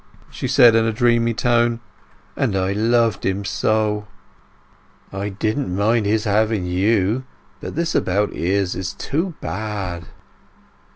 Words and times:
she 0.31 0.47
said 0.47 0.73
in 0.73 0.83
a 0.83 0.91
dreamy 0.91 1.31
tone. 1.31 1.79
"And 2.35 2.55
I 2.55 2.73
loved 2.73 3.23
him 3.23 3.45
so! 3.45 4.07
I 5.13 5.29
didn't 5.29 5.75
mind 5.75 6.07
his 6.07 6.23
having 6.23 6.65
you. 6.65 7.23
But 7.59 7.75
this 7.75 7.93
about 7.93 8.33
Izz 8.33 8.73
is 8.75 8.93
too 8.95 9.35
bad!" 9.41 10.05